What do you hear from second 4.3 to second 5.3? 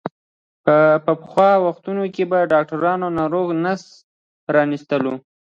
پرانستلو.